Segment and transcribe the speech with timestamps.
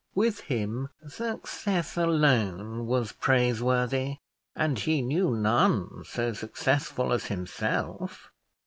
[0.15, 4.17] With him success alone was praiseworthy,
[4.55, 8.31] and he knew none so successful as himself.